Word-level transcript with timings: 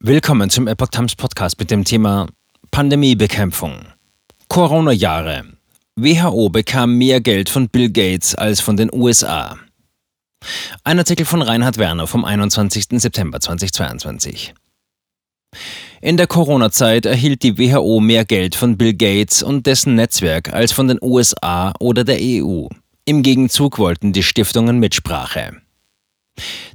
Willkommen 0.00 0.48
zum 0.48 0.68
Epoch 0.68 0.90
Times 0.90 1.16
Podcast 1.16 1.58
mit 1.58 1.72
dem 1.72 1.82
Thema 1.82 2.28
Pandemiebekämpfung. 2.70 3.80
Corona-Jahre. 4.46 5.42
WHO 5.96 6.50
bekam 6.50 6.96
mehr 6.96 7.20
Geld 7.20 7.48
von 7.48 7.68
Bill 7.68 7.90
Gates 7.90 8.36
als 8.36 8.60
von 8.60 8.76
den 8.76 8.94
USA. 8.94 9.58
Ein 10.84 11.00
Artikel 11.00 11.26
von 11.26 11.42
Reinhard 11.42 11.78
Werner 11.78 12.06
vom 12.06 12.24
21. 12.24 12.86
September 12.90 13.40
2022. 13.40 14.54
In 16.00 16.16
der 16.16 16.28
Corona-Zeit 16.28 17.04
erhielt 17.04 17.42
die 17.42 17.58
WHO 17.58 17.98
mehr 17.98 18.24
Geld 18.24 18.54
von 18.54 18.78
Bill 18.78 18.94
Gates 18.94 19.42
und 19.42 19.66
dessen 19.66 19.96
Netzwerk 19.96 20.52
als 20.52 20.70
von 20.70 20.86
den 20.86 21.00
USA 21.02 21.72
oder 21.80 22.04
der 22.04 22.18
EU. 22.20 22.68
Im 23.04 23.24
Gegenzug 23.24 23.80
wollten 23.80 24.12
die 24.12 24.22
Stiftungen 24.22 24.78
Mitsprache. 24.78 25.60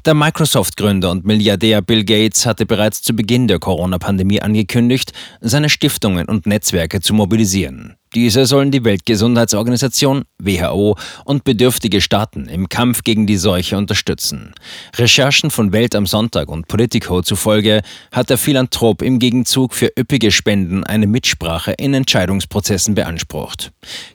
Der 0.05 0.13
Microsoft-Gründer 0.13 1.11
und 1.11 1.25
Milliardär 1.25 1.81
Bill 1.81 2.03
Gates 2.03 2.45
hatte 2.45 2.65
bereits 2.65 3.01
zu 3.01 3.15
Beginn 3.15 3.47
der 3.47 3.59
Corona-Pandemie 3.59 4.41
angekündigt, 4.41 5.13
seine 5.41 5.69
Stiftungen 5.69 6.27
und 6.27 6.45
Netzwerke 6.45 7.01
zu 7.01 7.13
mobilisieren. 7.13 7.95
Diese 8.15 8.45
sollen 8.45 8.69
die 8.69 8.83
Weltgesundheitsorganisation 8.83 10.23
WHO 10.37 10.95
und 11.25 11.43
bedürftige 11.43 11.99
Staaten 11.99 12.47
im 12.47 12.69
Kampf 12.69 13.03
gegen 13.03 13.25
die 13.25 13.37
Seuche 13.37 13.75
unterstützen. 13.75 14.53
Recherchen 14.95 15.49
von 15.49 15.71
Welt 15.71 15.95
am 15.95 16.05
Sonntag 16.05 16.49
und 16.49 16.67
Politico 16.67 17.23
zufolge 17.23 17.81
hat 18.11 18.29
der 18.29 18.37
Philanthrop 18.37 19.01
im 19.01 19.17
Gegenzug 19.17 19.73
für 19.73 19.91
üppige 19.97 20.31
Spenden 20.31 20.83
eine 20.83 21.07
Mitsprache 21.07 21.71
in 21.71 21.93
Entscheidungsprozessen 21.93 22.93
beansprucht. 22.93 23.71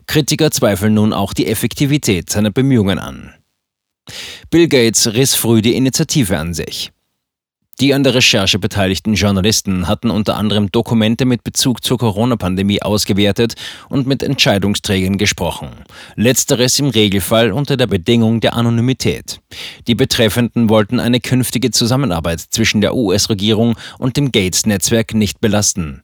Kritiker 0.07 0.51
zweifeln 0.51 0.93
nun 0.93 1.11
auch 1.11 1.33
die 1.33 1.47
Effektivität 1.47 2.29
seiner 2.29 2.51
Bemühungen 2.51 2.99
an. 2.99 3.33
Bill 4.51 4.67
Gates 4.67 5.13
riss 5.13 5.35
früh 5.35 5.61
die 5.61 5.75
Initiative 5.75 6.35
an 6.35 6.55
sich. 6.55 6.91
Die 7.79 7.93
an 7.93 8.03
der 8.03 8.15
Recherche 8.15 8.57
beteiligten 8.57 9.13
Journalisten 9.13 9.87
hatten 9.87 10.09
unter 10.09 10.37
anderem 10.37 10.71
Dokumente 10.71 11.25
mit 11.25 11.43
Bezug 11.43 11.83
zur 11.83 11.99
Corona-Pandemie 11.99 12.81
ausgewertet 12.81 13.53
und 13.89 14.07
mit 14.07 14.23
Entscheidungsträgern 14.23 15.19
gesprochen. 15.19 15.69
Letzteres 16.15 16.79
im 16.79 16.89
Regelfall 16.89 17.51
unter 17.51 17.77
der 17.77 17.85
Bedingung 17.85 18.39
der 18.39 18.55
Anonymität. 18.55 19.39
Die 19.85 19.95
Betreffenden 19.95 20.67
wollten 20.67 20.99
eine 20.99 21.19
künftige 21.19 21.69
Zusammenarbeit 21.69 22.39
zwischen 22.41 22.81
der 22.81 22.95
US-Regierung 22.95 23.75
und 23.99 24.17
dem 24.17 24.31
Gates-Netzwerk 24.31 25.13
nicht 25.13 25.41
belasten. 25.41 26.01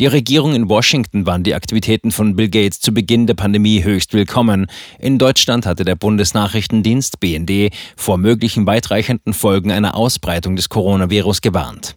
Die 0.00 0.06
Regierung 0.06 0.54
in 0.54 0.68
Washington 0.68 1.26
waren 1.26 1.42
die 1.42 1.54
Aktivitäten 1.54 2.10
von 2.10 2.36
Bill 2.36 2.48
Gates 2.48 2.80
zu 2.80 2.92
Beginn 2.92 3.26
der 3.26 3.34
Pandemie 3.34 3.84
höchst 3.84 4.14
willkommen. 4.14 4.66
In 4.98 5.18
Deutschland 5.18 5.66
hatte 5.66 5.84
der 5.84 5.96
Bundesnachrichtendienst 5.96 7.20
BND 7.20 7.72
vor 7.96 8.18
möglichen 8.18 8.66
weitreichenden 8.66 9.32
Folgen 9.32 9.70
einer 9.70 9.96
Ausbreitung 9.96 10.56
des 10.56 10.68
Coronavirus 10.68 11.40
gewarnt. 11.40 11.96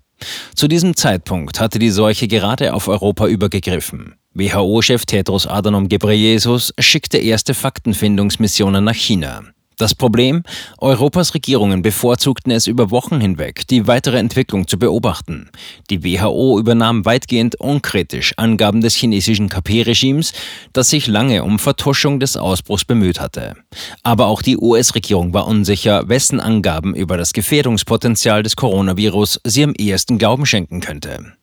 Zu 0.55 0.67
diesem 0.67 0.95
Zeitpunkt 0.95 1.59
hatte 1.59 1.79
die 1.79 1.89
Seuche 1.89 2.27
gerade 2.27 2.73
auf 2.73 2.87
Europa 2.87 3.27
übergegriffen. 3.27 4.15
WHO-Chef 4.33 5.05
Tedros 5.05 5.47
Adhanom 5.47 5.87
Ghebreyesus 5.87 6.73
schickte 6.79 7.17
erste 7.17 7.53
Faktenfindungsmissionen 7.53 8.83
nach 8.83 8.95
China. 8.95 9.43
Das 9.77 9.93
Problem? 9.93 10.43
Europas 10.77 11.33
Regierungen 11.33 11.81
bevorzugten 11.81 12.51
es 12.51 12.67
über 12.67 12.91
Wochen 12.91 13.19
hinweg, 13.19 13.67
die 13.67 13.87
weitere 13.87 14.17
Entwicklung 14.19 14.67
zu 14.67 14.79
beobachten. 14.79 15.49
Die 15.89 16.03
WHO 16.03 16.57
übernahm 16.59 17.03
weitgehend 17.03 17.59
unkritisch 17.59 18.33
Angaben 18.37 18.79
des 18.79 18.95
chinesischen 18.95 19.49
KP-Regimes, 19.49 20.31
das 20.71 20.89
sich 20.89 21.07
lange 21.07 21.43
um 21.43 21.59
Vertuschung 21.59 22.21
des 22.21 22.37
Ausbruchs 22.37 22.85
bemüht 22.85 23.19
hatte. 23.19 23.55
Aber 24.01 24.27
auch 24.27 24.41
die 24.41 24.57
US-Regierung 24.57 25.33
war 25.33 25.45
unsicher, 25.45 26.07
wessen 26.07 26.39
Angaben 26.39 26.95
über 26.95 27.17
das 27.17 27.33
Gefährdungspotenzial 27.33 28.43
des 28.43 28.55
Coronavirus 28.55 29.41
sie 29.43 29.63
am 29.63 29.73
ehesten 29.77 30.17
Glauben 30.17 30.45
schenken 30.45 30.79
könnte. 30.79 31.33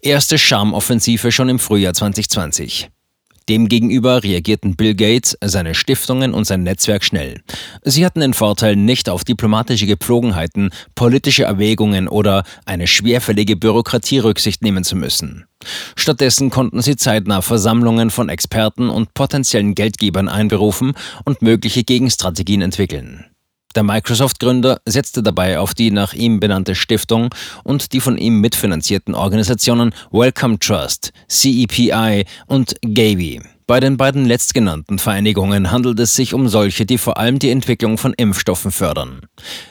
Erste 0.00 0.38
Charmoffensive 0.38 1.32
schon 1.32 1.48
im 1.48 1.58
Frühjahr 1.58 1.94
2020. 1.94 2.90
Demgegenüber 3.48 4.22
reagierten 4.22 4.76
Bill 4.76 4.94
Gates, 4.94 5.36
seine 5.44 5.74
Stiftungen 5.74 6.32
und 6.32 6.44
sein 6.46 6.62
Netzwerk 6.62 7.04
schnell. 7.04 7.42
Sie 7.82 8.06
hatten 8.06 8.20
den 8.20 8.34
Vorteil, 8.34 8.76
nicht 8.76 9.08
auf 9.08 9.24
diplomatische 9.24 9.86
Gepflogenheiten, 9.86 10.70
politische 10.94 11.44
Erwägungen 11.44 12.08
oder 12.08 12.44
eine 12.64 12.86
schwerfällige 12.86 13.56
Bürokratie 13.56 14.18
Rücksicht 14.18 14.62
nehmen 14.62 14.84
zu 14.84 14.96
müssen. 14.96 15.44
Stattdessen 15.96 16.50
konnten 16.50 16.82
sie 16.82 16.96
zeitnah 16.96 17.42
Versammlungen 17.42 18.10
von 18.10 18.28
Experten 18.28 18.88
und 18.88 19.14
potenziellen 19.14 19.74
Geldgebern 19.74 20.28
einberufen 20.28 20.92
und 21.24 21.42
mögliche 21.42 21.84
Gegenstrategien 21.84 22.62
entwickeln. 22.62 23.26
Der 23.74 23.82
Microsoft-Gründer 23.82 24.80
setzte 24.84 25.22
dabei 25.22 25.58
auf 25.58 25.74
die 25.74 25.90
nach 25.90 26.12
ihm 26.12 26.38
benannte 26.38 26.74
Stiftung 26.74 27.34
und 27.64 27.92
die 27.92 28.00
von 28.00 28.16
ihm 28.16 28.40
mitfinanzierten 28.40 29.14
Organisationen 29.14 29.92
Wellcome 30.12 30.58
Trust, 30.60 31.12
CEPI 31.28 32.24
und 32.46 32.74
Gavi. 32.82 33.53
Bei 33.66 33.80
den 33.80 33.96
beiden 33.96 34.26
letztgenannten 34.26 34.98
Vereinigungen 34.98 35.70
handelt 35.70 35.98
es 35.98 36.14
sich 36.14 36.34
um 36.34 36.48
solche, 36.48 36.84
die 36.84 36.98
vor 36.98 37.16
allem 37.16 37.38
die 37.38 37.48
Entwicklung 37.48 37.96
von 37.96 38.12
Impfstoffen 38.12 38.70
fördern. 38.70 39.22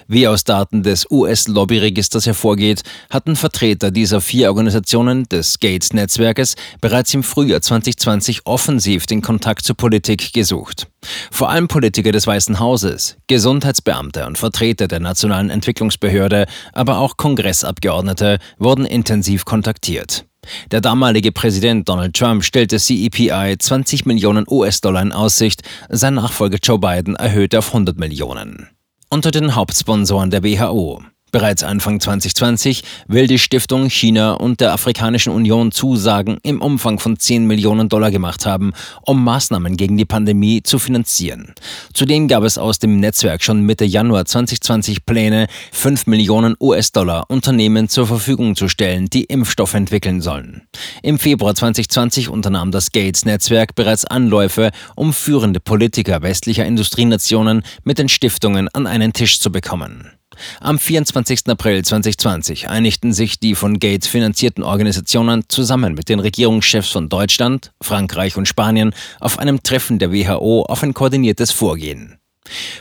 Wie 0.07 0.27
aus 0.27 0.43
Daten 0.45 0.81
des 0.81 1.05
US-Lobbyregisters 1.11 2.25
hervorgeht, 2.25 2.81
hatten 3.11 3.35
Vertreter 3.35 3.91
dieser 3.91 4.19
vier 4.19 4.49
Organisationen 4.49 5.25
des 5.25 5.59
Gates-Netzwerkes 5.59 6.55
bereits 6.81 7.13
im 7.13 7.21
Frühjahr 7.21 7.61
2020 7.61 8.47
offensiv 8.47 9.05
den 9.05 9.21
Kontakt 9.21 9.63
zur 9.63 9.77
Politik 9.77 10.33
gesucht. 10.33 10.87
Vor 11.29 11.51
allem 11.51 11.67
Politiker 11.67 12.11
des 12.11 12.25
Weißen 12.25 12.59
Hauses, 12.59 13.17
Gesundheitsbeamte 13.27 14.25
und 14.25 14.39
Vertreter 14.39 14.87
der 14.87 15.01
Nationalen 15.01 15.51
Entwicklungsbehörde, 15.51 16.47
aber 16.71 16.97
auch 16.97 17.15
Kongressabgeordnete 17.17 18.39
wurden 18.57 18.87
intensiv 18.87 19.45
kontaktiert. 19.45 20.25
Der 20.71 20.81
damalige 20.81 21.31
Präsident 21.31 21.87
Donald 21.87 22.15
Trump 22.15 22.43
stellte 22.43 22.77
CEPI 22.79 23.57
20 23.57 24.05
Millionen 24.05 24.45
US-Dollar 24.49 25.01
in 25.01 25.11
Aussicht, 25.11 25.61
sein 25.89 26.15
Nachfolger 26.15 26.57
Joe 26.61 26.79
Biden 26.79 27.15
erhöhte 27.15 27.59
auf 27.59 27.67
100 27.67 27.97
Millionen. 27.97 28.69
Unter 29.09 29.31
den 29.31 29.55
Hauptsponsoren 29.55 30.31
der 30.31 30.43
WHO 30.43 31.03
Bereits 31.33 31.63
Anfang 31.63 31.99
2020 31.99 32.83
will 33.07 33.25
die 33.25 33.39
Stiftung 33.39 33.89
China 33.89 34.33
und 34.33 34.61
der 34.61 34.71
Afrikanischen 34.71 35.33
Union 35.33 35.71
Zusagen 35.71 36.37
im 36.43 36.61
Umfang 36.61 36.99
von 36.99 37.17
10 37.17 37.47
Millionen 37.47 37.89
Dollar 37.89 38.11
gemacht 38.11 38.45
haben, 38.45 38.71
um 39.01 39.23
Maßnahmen 39.23 39.75
gegen 39.75 39.97
die 39.97 40.05
Pandemie 40.05 40.61
zu 40.61 40.77
finanzieren. 40.77 41.55
Zudem 41.91 42.27
gab 42.27 42.43
es 42.43 42.59
aus 42.59 42.77
dem 42.77 42.99
Netzwerk 42.99 43.41
schon 43.41 43.63
Mitte 43.63 43.83
Januar 43.83 44.25
2020 44.25 45.07
Pläne, 45.07 45.47
5 45.71 46.05
Millionen 46.05 46.55
US-Dollar 46.61 47.25
Unternehmen 47.29 47.89
zur 47.89 48.05
Verfügung 48.05 48.55
zu 48.55 48.69
stellen, 48.69 49.09
die 49.09 49.23
Impfstoffe 49.23 49.73
entwickeln 49.73 50.21
sollen. 50.21 50.67
Im 51.01 51.17
Februar 51.17 51.55
2020 51.55 52.29
unternahm 52.29 52.69
das 52.69 52.91
Gates-Netzwerk 52.91 53.73
bereits 53.73 54.05
Anläufe, 54.05 54.69
um 54.95 55.11
führende 55.13 55.59
Politiker 55.59 56.21
westlicher 56.21 56.67
Industrienationen 56.67 57.63
mit 57.83 57.97
den 57.97 58.07
Stiftungen 58.07 58.67
an 58.67 58.85
einen 58.85 59.13
Tisch 59.13 59.39
zu 59.39 59.51
bekommen. 59.51 60.11
Am 60.59 60.79
24. 60.79 61.47
April 61.47 61.83
2020 61.83 62.69
einigten 62.69 63.13
sich 63.13 63.39
die 63.39 63.55
von 63.55 63.79
Gates 63.79 64.07
finanzierten 64.07 64.63
Organisationen 64.63 65.43
zusammen 65.47 65.93
mit 65.93 66.09
den 66.09 66.19
Regierungschefs 66.19 66.89
von 66.89 67.09
Deutschland, 67.09 67.71
Frankreich 67.81 68.37
und 68.37 68.47
Spanien 68.47 68.93
auf 69.19 69.39
einem 69.39 69.63
Treffen 69.63 69.99
der 69.99 70.11
WHO 70.11 70.63
auf 70.63 70.83
ein 70.83 70.93
koordiniertes 70.93 71.51
Vorgehen. 71.51 72.17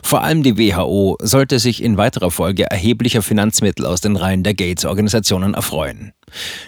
Vor 0.02 0.22
allem 0.22 0.42
die 0.42 0.58
WHO 0.58 1.16
sollte 1.20 1.58
sich 1.58 1.82
in 1.82 1.96
weiterer 1.96 2.30
Folge 2.30 2.64
erheblicher 2.64 3.22
Finanzmittel 3.22 3.86
aus 3.86 4.00
den 4.00 4.16
Reihen 4.16 4.42
der 4.42 4.54
Gates-Organisationen 4.54 5.54
erfreuen. 5.54 6.12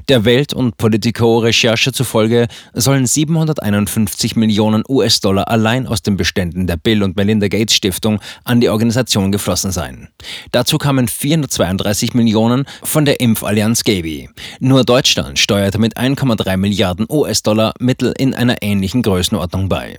Der 0.09 0.25
Welt- 0.25 0.53
und 0.53 0.77
Politico-Recherche 0.77 1.93
zufolge 1.93 2.49
sollen 2.75 3.07
751 3.07 4.37
Millionen 4.37 4.83
US-Dollar 4.89 5.49
allein 5.49 5.87
aus 5.87 6.03
den 6.03 6.17
Beständen 6.17 6.67
der 6.67 6.77
Bill 6.77 7.03
und 7.03 7.17
Melinda 7.17 7.49
Gates 7.49 7.75
Stiftung 7.75 8.21
an 8.45 8.61
die 8.61 8.69
Organisation 8.69 9.33
geflossen 9.33 9.73
sein. 9.73 10.09
Dazu 10.53 10.79
kamen 10.79 11.09
432 11.09 12.15
Millionen 12.15 12.67
von 12.83 13.05
der 13.05 13.21
Impfallianz 13.21 13.85
Gavi. 13.85 14.29
Nur 14.61 14.85
Deutschland 14.85 15.39
steuerte 15.39 15.79
mit 15.79 15.97
1,3 15.97 16.57
Milliarden 16.57 17.07
US-Dollar 17.09 17.75
Mittel 17.79 18.13
in 18.19 18.35
einer 18.35 18.63
ähnlichen 18.63 19.03
Größenordnung 19.03 19.69
bei. 19.69 19.97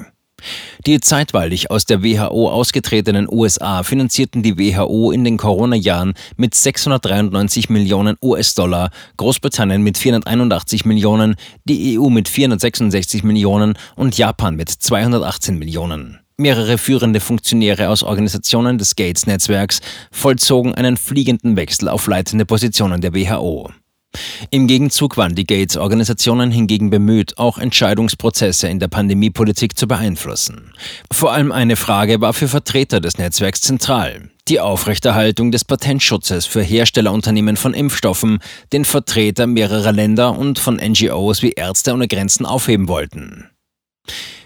Die 0.86 1.00
zeitweilig 1.00 1.72
aus 1.72 1.86
der 1.86 2.04
WHO 2.04 2.50
ausgetretenen 2.50 3.28
USA 3.28 3.82
finanzierten 3.82 4.44
die 4.44 4.58
WHO 4.58 5.12
in 5.12 5.24
den 5.24 5.38
Corona-Jahren 5.38 6.14
mit 6.38 6.54
693 6.54 7.70
Millionen 7.70 8.18
US-Dollar, 8.22 8.92
Großbritannien 9.18 9.82
mit 9.82 9.98
481 9.98 10.86
Millionen, 10.86 11.36
die 11.64 11.98
EU 11.98 12.10
mit 12.10 12.28
466 12.28 13.24
Millionen 13.24 13.74
und 13.96 14.16
Japan 14.18 14.56
mit 14.56 14.70
218 14.70 15.58
Millionen. 15.58 16.20
Mehrere 16.38 16.78
führende 16.78 17.22
Funktionäre 17.22 17.90
aus 17.90 18.04
Organisationen 18.04 18.78
des 18.78 18.96
Gates-Netzwerks 18.96 19.80
vollzogen 20.12 20.76
einen 20.76 20.98
fliegenden 20.98 21.56
Wechsel 21.56 21.90
auf 21.90 22.08
leitende 22.08 22.46
Positionen 22.46 23.02
der 23.02 23.16
WHO. 23.16 23.72
Im 24.50 24.68
Gegenzug 24.68 25.18
waren 25.18 25.36
die 25.36 25.46
Gates-Organisationen 25.46 26.52
hingegen 26.52 26.90
bemüht, 26.90 27.38
auch 27.38 27.58
Entscheidungsprozesse 27.58 28.68
in 28.68 28.80
der 28.80 28.88
Pandemiepolitik 28.88 29.78
zu 29.78 29.88
beeinflussen. 29.88 30.74
Vor 31.12 31.34
allem 31.34 31.52
eine 31.52 31.76
Frage 31.76 32.22
war 32.22 32.34
für 32.34 32.48
Vertreter 32.48 33.02
des 33.02 33.18
Netzwerks 33.18 33.62
zentral. 33.62 34.30
Die 34.48 34.60
Aufrechterhaltung 34.60 35.52
des 35.52 35.66
Patentschutzes 35.66 36.46
für 36.46 36.62
Herstellerunternehmen 36.62 37.58
von 37.58 37.74
Impfstoffen, 37.74 38.40
den 38.74 38.86
Vertreter 38.86 39.48
mehrerer 39.48 39.92
Länder 39.92 40.38
und 40.38 40.60
von 40.60 40.76
NGOs 40.76 41.42
wie 41.42 41.54
Ärzte 41.54 41.94
ohne 41.94 42.08
Grenzen 42.08 42.46
aufheben 42.46 42.88
wollten. 42.88 43.50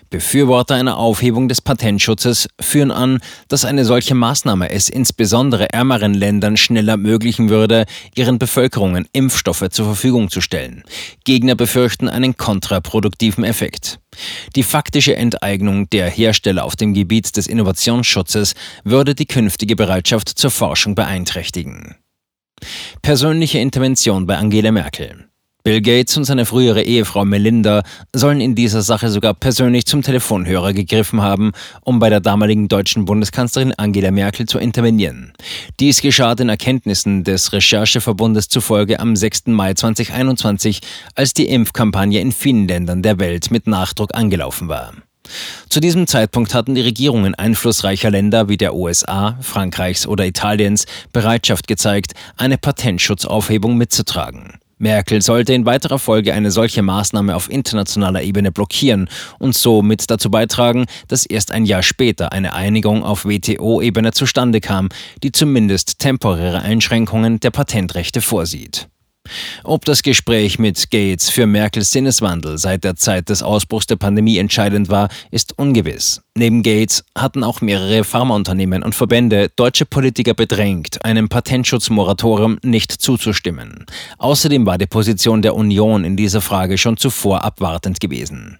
Befürworter 0.10 0.76
einer 0.76 0.98
Aufhebung 0.98 1.48
des 1.48 1.62
Patentschutzes 1.62 2.48
führen 2.60 2.92
an, 2.92 3.20
dass 3.48 3.66
eine 3.66 3.86
solche 3.86 4.16
Maßnahme 4.16 4.70
es 4.70 4.90
insbesondere 4.90 5.72
ärmeren 5.72 6.14
Ländern 6.14 6.58
schneller 6.58 6.94
ermöglichen 6.94 7.50
würde, 7.50 7.86
ihren 8.16 8.40
Bevölkerungen 8.40 9.08
Impfstoffe 9.14 9.70
zur 9.70 9.86
Verfügung 9.86 10.30
zu 10.30 10.42
stellen. 10.42 10.84
Gegner 11.24 11.56
befürchten 11.56 12.10
einen 12.10 12.36
kontraproduktiven 12.36 13.44
Effekt. 13.44 14.00
Die 14.56 14.64
faktische 14.64 15.16
Enteignung 15.16 15.90
der 15.90 16.10
Hersteller 16.10 16.66
auf 16.66 16.76
dem 16.76 16.94
Gebiet 16.94 17.38
des 17.38 17.48
Innovationsschutzes 17.48 18.54
würde 18.84 19.16
die 19.16 19.28
künftige 19.28 19.76
Bereitschaft 19.76 20.30
zur 20.30 20.52
Forschung 20.52 20.96
beeinträchtigen. 20.96 21.96
Persönliche 23.02 23.60
Intervention 23.60 24.26
bei 24.26 24.38
Angela 24.38 24.72
Merkel. 24.72 25.29
Bill 25.64 25.82
Gates 25.82 26.16
und 26.16 26.24
seine 26.24 26.46
frühere 26.46 26.84
Ehefrau 26.84 27.26
Melinda 27.26 27.84
sollen 28.16 28.40
in 28.40 28.56
dieser 28.56 28.82
Sache 28.82 29.10
sogar 29.10 29.34
persönlich 29.34 29.86
zum 29.86 30.02
Telefonhörer 30.02 30.72
gegriffen 30.72 31.22
haben, 31.22 31.52
um 31.82 32.00
bei 32.00 32.10
der 32.10 32.22
damaligen 32.22 32.70
deutschen 32.70 33.04
Bundeskanzlerin 33.04 33.74
Angela 33.74 34.12
Merkel 34.12 34.46
zu 34.46 34.58
intervenieren. 34.58 35.34
Dies 35.82 36.02
geschah 36.02 36.34
den 36.34 36.48
Erkenntnissen 36.48 37.26
des 37.26 37.52
Rechercheverbundes 37.52 38.48
zufolge 38.48 39.02
am 39.02 39.18
6. 39.18 39.48
Mai 39.48 39.74
2021, 39.74 40.80
als 41.16 41.34
die 41.34 41.50
Impfkampagne 41.50 42.22
in 42.22 42.32
vielen 42.32 42.68
Ländern 42.68 43.02
der 43.02 43.20
Welt 43.20 43.52
mit 43.52 43.68
Nachdruck 43.68 44.16
angelaufen 44.16 44.70
war. 44.70 44.94
Zu 45.68 45.82
diesem 45.82 46.08
Zeitpunkt 46.08 46.54
hatten 46.54 46.74
die 46.74 46.82
Regierungen 46.82 47.36
einflussreicher 47.36 48.10
Länder 48.10 48.48
wie 48.48 48.58
der 48.58 48.76
USA, 48.76 49.38
Frankreichs 49.42 50.08
oder 50.08 50.26
Italiens 50.26 50.86
Bereitschaft 51.12 51.68
gezeigt, 51.68 52.14
eine 52.38 52.58
Patentschutzaufhebung 52.58 53.78
mitzutragen. 53.78 54.54
Merkel 54.80 55.22
sollte 55.22 55.54
in 55.54 55.66
weiterer 55.66 56.00
Folge 56.00 56.34
eine 56.34 56.52
solche 56.52 56.82
Maßnahme 56.82 57.36
auf 57.36 57.52
internationaler 57.52 58.24
Ebene 58.24 58.52
blockieren 58.52 59.10
und 59.38 59.54
somit 59.54 60.10
dazu 60.10 60.32
beitragen, 60.32 60.86
dass 61.10 61.26
erst 61.26 61.52
ein 61.52 61.66
Jahr 61.66 61.84
später 61.84 62.32
eine 62.32 62.54
Einigung 62.54 63.04
auf 63.04 63.26
WTO-Ebene 63.26 64.14
zustande 64.14 64.62
kam, 64.62 64.90
die 65.22 65.34
zumindest 65.34 66.00
temporäre 66.00 66.62
Einschränkungen 66.62 67.42
der 67.42 67.52
Patentrechte 67.52 68.22
vorsieht. 68.22 68.88
Ob 69.64 69.86
das 69.86 70.04
Gespräch 70.04 70.60
mit 70.60 70.92
Gates 70.92 71.30
für 71.30 71.46
Merkels 71.46 71.92
Sinneswandel 71.92 72.58
seit 72.58 72.84
der 72.84 72.96
Zeit 72.96 73.30
des 73.30 73.44
Ausbruchs 73.44 73.88
der 73.88 73.96
Pandemie 73.96 74.38
entscheidend 74.38 74.90
war, 74.90 75.10
ist 75.32 75.58
ungewiss. 75.58 76.22
Neben 76.36 76.64
Gates 76.64 77.04
hatten 77.18 77.44
auch 77.44 77.62
mehrere 77.62 78.04
Pharmaunternehmen 78.04 78.84
und 78.84 78.96
Verbände 78.96 79.50
deutsche 79.56 79.86
Politiker 79.86 80.34
bedrängt, 80.34 81.04
einem 81.04 81.28
Patentschutzmoratorium 81.28 82.60
nicht 82.64 82.92
zuzustimmen. 82.92 83.86
Außerdem 84.18 84.66
war 84.66 84.78
die 84.78 84.88
Position 84.88 85.42
der 85.42 85.56
Union 85.56 86.06
in 86.06 86.16
dieser 86.16 86.42
Frage 86.42 86.78
schon 86.78 86.98
zuvor 86.98 87.44
abwartend 87.44 88.00
gewesen. 88.00 88.60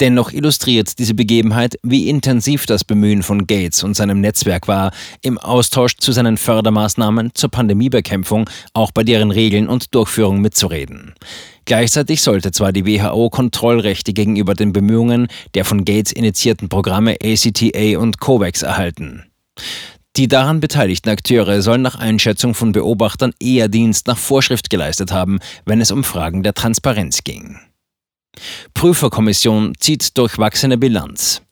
Dennoch 0.00 0.32
illustriert 0.32 0.98
diese 0.98 1.14
Begebenheit, 1.14 1.78
wie 1.82 2.08
intensiv 2.08 2.66
das 2.66 2.84
Bemühen 2.84 3.22
von 3.22 3.46
Gates 3.46 3.82
und 3.82 3.94
seinem 3.94 4.20
Netzwerk 4.20 4.68
war, 4.68 4.92
im 5.22 5.38
Austausch 5.38 5.96
zu 5.96 6.12
seinen 6.12 6.36
Fördermaßnahmen 6.36 7.30
zur 7.34 7.50
Pandemiebekämpfung 7.50 8.48
auch 8.72 8.90
bei 8.90 9.04
deren 9.04 9.30
Regeln 9.30 9.68
und 9.68 9.94
Durchführung 9.94 10.40
mitzureden. 10.40 11.14
Gleichzeitig 11.64 12.22
sollte 12.22 12.52
zwar 12.52 12.72
die 12.72 12.86
WHO 12.86 13.30
Kontrollrechte 13.30 14.12
gegenüber 14.12 14.54
den 14.54 14.72
Bemühungen 14.72 15.28
der 15.54 15.64
von 15.64 15.84
Gates 15.84 16.12
initiierten 16.12 16.68
Programme 16.68 17.16
ACTA 17.22 17.98
und 17.98 18.18
COVAX 18.18 18.62
erhalten. 18.62 19.24
Die 20.16 20.26
daran 20.26 20.60
beteiligten 20.60 21.08
Akteure 21.08 21.62
sollen 21.62 21.82
nach 21.82 21.94
Einschätzung 21.94 22.54
von 22.54 22.72
Beobachtern 22.72 23.32
eher 23.38 23.68
Dienst 23.68 24.08
nach 24.08 24.18
Vorschrift 24.18 24.68
geleistet 24.68 25.12
haben, 25.12 25.38
wenn 25.64 25.80
es 25.80 25.92
um 25.92 26.02
Fragen 26.02 26.42
der 26.42 26.54
Transparenz 26.54 27.22
ging. 27.22 27.60
Prüferkommission 28.74 29.74
zieht 29.78 30.16
durchwachsene 30.16 30.78
Bilanz. 30.78 31.42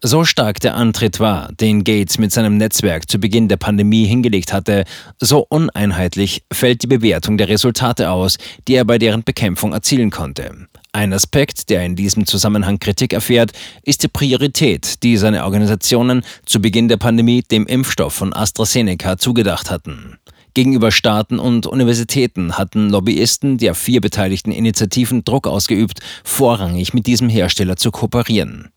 So 0.00 0.24
stark 0.24 0.60
der 0.60 0.76
Antritt 0.76 1.18
war, 1.18 1.50
den 1.52 1.82
Gates 1.82 2.18
mit 2.18 2.32
seinem 2.32 2.56
Netzwerk 2.56 3.10
zu 3.10 3.18
Beginn 3.18 3.48
der 3.48 3.56
Pandemie 3.56 4.06
hingelegt 4.06 4.52
hatte, 4.52 4.84
so 5.18 5.44
uneinheitlich 5.48 6.44
fällt 6.52 6.82
die 6.82 6.86
Bewertung 6.86 7.36
der 7.36 7.48
Resultate 7.48 8.10
aus, 8.10 8.38
die 8.68 8.74
er 8.74 8.84
bei 8.84 8.98
deren 8.98 9.24
Bekämpfung 9.24 9.72
erzielen 9.72 10.10
konnte. 10.10 10.68
Ein 10.92 11.12
Aspekt, 11.12 11.68
der 11.68 11.84
in 11.84 11.96
diesem 11.96 12.26
Zusammenhang 12.26 12.78
Kritik 12.78 13.12
erfährt, 13.12 13.52
ist 13.82 14.02
die 14.02 14.08
Priorität, 14.08 15.02
die 15.02 15.16
seine 15.16 15.44
Organisationen 15.44 16.22
zu 16.46 16.60
Beginn 16.60 16.88
der 16.88 16.96
Pandemie 16.96 17.42
dem 17.42 17.66
Impfstoff 17.66 18.14
von 18.14 18.32
AstraZeneca 18.32 19.18
zugedacht 19.18 19.70
hatten. 19.70 20.16
Gegenüber 20.56 20.90
Staaten 20.90 21.38
und 21.38 21.66
Universitäten 21.66 22.56
hatten 22.56 22.88
Lobbyisten 22.88 23.58
der 23.58 23.74
vier 23.74 24.00
beteiligten 24.00 24.52
Initiativen 24.52 25.22
Druck 25.22 25.46
ausgeübt, 25.46 26.00
vorrangig 26.24 26.94
mit 26.94 27.06
diesem 27.06 27.28
Hersteller 27.28 27.76
zu 27.76 27.90
kooperieren. 27.90 28.70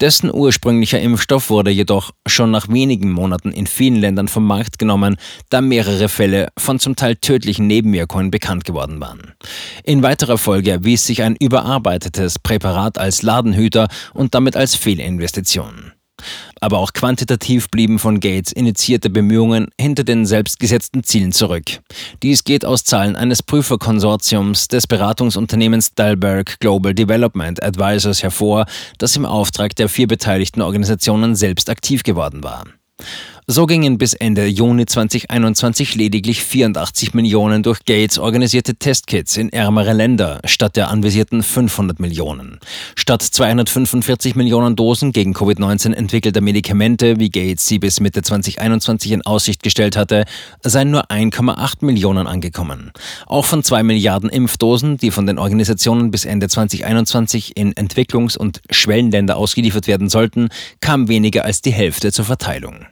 Dessen 0.00 0.34
ursprünglicher 0.34 1.00
Impfstoff 1.00 1.48
wurde 1.48 1.70
jedoch 1.70 2.10
schon 2.26 2.50
nach 2.50 2.68
wenigen 2.68 3.12
Monaten 3.12 3.52
in 3.52 3.68
vielen 3.68 3.94
Ländern 3.94 4.26
vom 4.26 4.48
Markt 4.48 4.80
genommen, 4.80 5.14
da 5.48 5.60
mehrere 5.60 6.08
Fälle 6.08 6.48
von 6.58 6.80
zum 6.80 6.96
Teil 6.96 7.14
tödlichen 7.14 7.68
Nebenwirkungen 7.68 8.32
bekannt 8.32 8.64
geworden 8.64 9.00
waren. 9.00 9.34
In 9.84 10.02
weiterer 10.02 10.38
Folge 10.38 10.72
erwies 10.72 11.06
sich 11.06 11.22
ein 11.22 11.36
überarbeitetes 11.36 12.40
Präparat 12.40 12.98
als 12.98 13.22
Ladenhüter 13.22 13.86
und 14.12 14.34
damit 14.34 14.56
als 14.56 14.74
Fehlinvestition. 14.74 15.92
Aber 16.60 16.78
auch 16.78 16.92
quantitativ 16.92 17.68
blieben 17.70 17.98
von 17.98 18.20
Gates 18.20 18.52
initiierte 18.52 19.10
Bemühungen 19.10 19.68
hinter 19.78 20.04
den 20.04 20.26
selbstgesetzten 20.26 21.04
Zielen 21.04 21.32
zurück. 21.32 21.80
Dies 22.22 22.44
geht 22.44 22.64
aus 22.64 22.84
Zahlen 22.84 23.16
eines 23.16 23.42
Prüferkonsortiums 23.42 24.68
des 24.68 24.86
Beratungsunternehmens 24.86 25.94
Dalberg 25.94 26.58
Global 26.60 26.94
Development 26.94 27.62
Advisors 27.62 28.22
hervor, 28.22 28.66
das 28.98 29.16
im 29.16 29.26
Auftrag 29.26 29.76
der 29.76 29.88
vier 29.88 30.06
beteiligten 30.06 30.62
Organisationen 30.62 31.36
selbst 31.36 31.68
aktiv 31.70 32.02
geworden 32.02 32.42
war. 32.42 32.64
So 33.48 33.66
gingen 33.66 33.96
bis 33.96 34.12
Ende 34.12 34.48
Juni 34.48 34.86
2021 34.86 35.94
lediglich 35.94 36.42
84 36.42 37.14
Millionen 37.14 37.62
durch 37.62 37.84
Gates 37.84 38.18
organisierte 38.18 38.74
Testkits 38.74 39.36
in 39.36 39.52
ärmere 39.52 39.92
Länder 39.92 40.40
statt 40.46 40.74
der 40.74 40.90
anvisierten 40.90 41.44
500 41.44 42.00
Millionen. 42.00 42.58
Statt 42.96 43.22
245 43.22 44.34
Millionen 44.34 44.74
Dosen 44.74 45.12
gegen 45.12 45.32
Covid-19 45.32 45.92
entwickelter 45.92 46.40
Medikamente, 46.40 47.20
wie 47.20 47.30
Gates 47.30 47.68
sie 47.68 47.78
bis 47.78 48.00
Mitte 48.00 48.22
2021 48.22 49.12
in 49.12 49.24
Aussicht 49.24 49.62
gestellt 49.62 49.96
hatte, 49.96 50.24
seien 50.64 50.90
nur 50.90 51.08
1,8 51.12 51.84
Millionen 51.84 52.26
angekommen. 52.26 52.90
Auch 53.26 53.44
von 53.44 53.62
zwei 53.62 53.84
Milliarden 53.84 54.28
Impfdosen, 54.28 54.96
die 54.96 55.12
von 55.12 55.24
den 55.24 55.38
Organisationen 55.38 56.10
bis 56.10 56.24
Ende 56.24 56.48
2021 56.48 57.56
in 57.56 57.74
Entwicklungs- 57.74 58.36
und 58.36 58.60
Schwellenländer 58.72 59.36
ausgeliefert 59.36 59.86
werden 59.86 60.08
sollten, 60.08 60.48
kam 60.80 61.06
weniger 61.06 61.44
als 61.44 61.62
die 61.62 61.70
Hälfte 61.70 62.10
zur 62.10 62.24
Verteilung. 62.24 62.86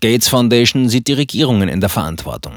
Gates 0.00 0.28
Foundation 0.28 0.88
sieht 0.88 1.06
die 1.06 1.12
Regierungen 1.12 1.68
in 1.68 1.80
der 1.80 1.88
Verantwortung. 1.88 2.54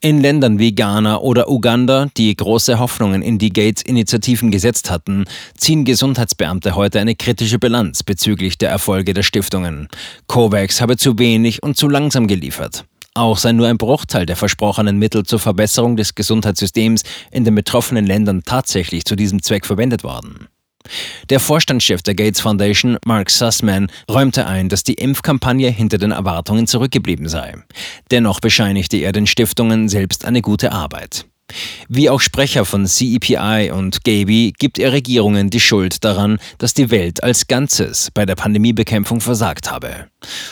In 0.00 0.20
Ländern 0.22 0.58
wie 0.58 0.74
Ghana 0.74 1.18
oder 1.18 1.50
Uganda, 1.50 2.08
die 2.16 2.34
große 2.34 2.78
Hoffnungen 2.78 3.20
in 3.20 3.38
die 3.38 3.52
Gates-Initiativen 3.52 4.50
gesetzt 4.50 4.90
hatten, 4.90 5.26
ziehen 5.56 5.84
Gesundheitsbeamte 5.84 6.74
heute 6.74 7.00
eine 7.00 7.14
kritische 7.14 7.58
Bilanz 7.58 8.02
bezüglich 8.02 8.56
der 8.56 8.70
Erfolge 8.70 9.12
der 9.12 9.22
Stiftungen. 9.22 9.88
COVAX 10.28 10.80
habe 10.80 10.96
zu 10.96 11.18
wenig 11.18 11.62
und 11.62 11.76
zu 11.76 11.88
langsam 11.88 12.26
geliefert. 12.26 12.84
Auch 13.14 13.36
sei 13.36 13.52
nur 13.52 13.66
ein 13.66 13.76
Bruchteil 13.76 14.24
der 14.24 14.36
versprochenen 14.36 14.98
Mittel 14.98 15.24
zur 15.24 15.40
Verbesserung 15.40 15.96
des 15.96 16.14
Gesundheitssystems 16.14 17.02
in 17.30 17.44
den 17.44 17.54
betroffenen 17.54 18.06
Ländern 18.06 18.42
tatsächlich 18.44 19.04
zu 19.04 19.16
diesem 19.16 19.42
Zweck 19.42 19.66
verwendet 19.66 20.04
worden. 20.04 20.48
Der 21.28 21.40
Vorstandschef 21.40 22.02
der 22.02 22.14
Gates 22.14 22.40
Foundation, 22.40 22.98
Mark 23.04 23.30
Sussman, 23.30 23.90
räumte 24.10 24.46
ein, 24.46 24.68
dass 24.68 24.82
die 24.82 24.94
Impfkampagne 24.94 25.70
hinter 25.70 25.98
den 25.98 26.10
Erwartungen 26.10 26.66
zurückgeblieben 26.66 27.28
sei. 27.28 27.54
Dennoch 28.10 28.40
bescheinigte 28.40 28.96
er 28.96 29.12
den 29.12 29.26
Stiftungen 29.26 29.88
selbst 29.88 30.24
eine 30.24 30.42
gute 30.42 30.72
Arbeit. 30.72 31.26
Wie 31.88 32.10
auch 32.10 32.20
Sprecher 32.20 32.64
von 32.64 32.86
CEPI 32.86 33.70
und 33.72 34.04
Gaby 34.04 34.52
gibt 34.58 34.78
er 34.78 34.92
Regierungen 34.92 35.50
die 35.50 35.60
Schuld 35.60 36.04
daran, 36.04 36.38
dass 36.58 36.74
die 36.74 36.90
Welt 36.90 37.22
als 37.22 37.46
Ganzes 37.46 38.10
bei 38.12 38.26
der 38.26 38.34
Pandemiebekämpfung 38.34 39.20
versagt 39.20 39.70
habe. 39.70 40.08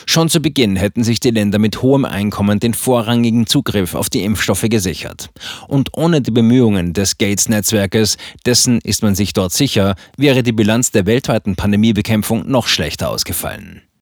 Schon 0.07 0.29
zu 0.29 0.41
Beginn 0.41 0.77
hätten 0.77 1.05
sich 1.05 1.21
die 1.21 1.31
Länder 1.31 1.59
mit 1.59 1.83
hohem 1.83 2.05
Einkommen 2.05 2.61
den 2.61 2.75
vorrangigen 2.75 3.47
Zugriff 3.47 3.95
auf 3.95 4.09
die 4.09 4.23
Impfstoffe 4.23 4.67
gesichert. 4.69 5.31
Und 5.67 5.91
ohne 5.93 6.21
die 6.21 6.31
Bemühungen 6.31 6.93
des 6.93 7.19
Gates-Netzwerkes, 7.19 8.17
dessen 8.47 8.81
ist 8.81 9.03
man 9.03 9.15
sich 9.15 9.33
dort 9.33 9.53
sicher, 9.53 9.95
wäre 10.17 10.43
die 10.43 10.53
Bilanz 10.53 10.91
der 10.91 11.07
weltweiten 11.07 11.57
Pandemiebekämpfung 11.57 12.49
noch 12.49 12.67
schlechter 12.67 13.11
ausgefallen. 13.11 13.83